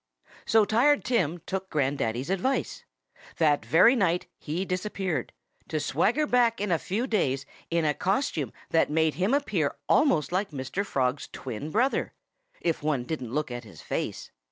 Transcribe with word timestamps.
So 0.47 0.65
Tired 0.65 1.03
Tim 1.05 1.43
took 1.45 1.69
Grandaddy's 1.69 2.31
advice. 2.31 2.85
That 3.37 3.63
very 3.63 3.95
night 3.95 4.25
he 4.39 4.65
disappeared, 4.65 5.31
to 5.67 5.79
swagger 5.79 6.25
back 6.25 6.59
in 6.59 6.71
a 6.71 6.79
few 6.79 7.05
days 7.05 7.45
in 7.69 7.85
a 7.85 7.93
costume 7.93 8.51
that 8.71 8.89
made 8.89 9.13
him 9.13 9.31
appear 9.31 9.75
almost 9.87 10.31
like 10.31 10.49
Mr. 10.49 10.83
Frog's 10.83 11.29
twin 11.31 11.69
brother 11.69 12.15
if 12.61 12.81
one 12.81 13.03
didn't 13.03 13.31
look 13.31 13.51
at 13.51 13.63
his 13.63 13.83
face. 13.83 14.31